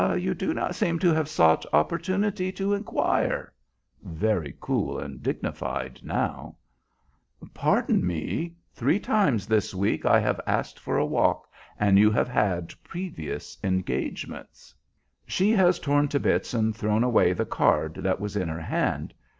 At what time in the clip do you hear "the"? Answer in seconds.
17.33-17.45